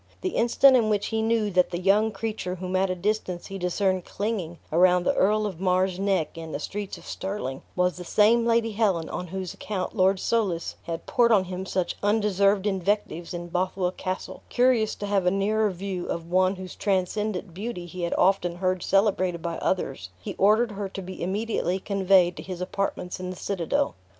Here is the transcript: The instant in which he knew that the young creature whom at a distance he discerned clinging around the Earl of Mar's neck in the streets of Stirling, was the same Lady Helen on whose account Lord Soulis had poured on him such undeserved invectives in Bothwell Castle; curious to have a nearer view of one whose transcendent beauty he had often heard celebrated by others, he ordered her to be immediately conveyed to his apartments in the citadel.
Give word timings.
The 0.21 0.29
instant 0.29 0.75
in 0.75 0.89
which 0.89 1.05
he 1.09 1.21
knew 1.21 1.51
that 1.51 1.69
the 1.69 1.77
young 1.79 2.11
creature 2.11 2.55
whom 2.55 2.75
at 2.75 2.89
a 2.89 2.95
distance 2.95 3.45
he 3.45 3.59
discerned 3.59 4.03
clinging 4.03 4.57
around 4.71 5.03
the 5.03 5.13
Earl 5.13 5.45
of 5.45 5.59
Mar's 5.59 5.99
neck 5.99 6.35
in 6.39 6.51
the 6.53 6.59
streets 6.59 6.97
of 6.97 7.05
Stirling, 7.05 7.61
was 7.75 7.97
the 7.97 8.03
same 8.03 8.43
Lady 8.43 8.71
Helen 8.71 9.07
on 9.09 9.27
whose 9.27 9.53
account 9.53 9.95
Lord 9.95 10.17
Soulis 10.19 10.73
had 10.85 11.05
poured 11.05 11.31
on 11.31 11.43
him 11.43 11.67
such 11.67 11.97
undeserved 12.01 12.65
invectives 12.65 13.31
in 13.31 13.49
Bothwell 13.49 13.91
Castle; 13.91 14.41
curious 14.49 14.95
to 14.95 15.05
have 15.05 15.27
a 15.27 15.29
nearer 15.29 15.69
view 15.69 16.07
of 16.07 16.31
one 16.31 16.55
whose 16.55 16.73
transcendent 16.75 17.53
beauty 17.53 17.85
he 17.85 18.01
had 18.01 18.15
often 18.17 18.55
heard 18.55 18.81
celebrated 18.81 19.43
by 19.43 19.59
others, 19.59 20.09
he 20.19 20.33
ordered 20.39 20.71
her 20.71 20.89
to 20.89 21.01
be 21.03 21.21
immediately 21.21 21.77
conveyed 21.79 22.35
to 22.37 22.41
his 22.41 22.59
apartments 22.59 23.19
in 23.19 23.29
the 23.29 23.35
citadel. 23.35 23.93